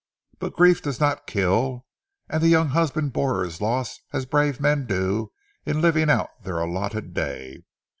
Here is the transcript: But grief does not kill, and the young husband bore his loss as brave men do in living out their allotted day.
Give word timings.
But 0.39 0.55
grief 0.55 0.81
does 0.81 0.99
not 0.99 1.27
kill, 1.27 1.85
and 2.27 2.41
the 2.41 2.47
young 2.47 2.69
husband 2.69 3.13
bore 3.13 3.43
his 3.43 3.61
loss 3.61 3.99
as 4.11 4.25
brave 4.25 4.59
men 4.59 4.87
do 4.87 5.31
in 5.63 5.79
living 5.79 6.09
out 6.09 6.41
their 6.43 6.57
allotted 6.57 7.13
day. 7.13 7.61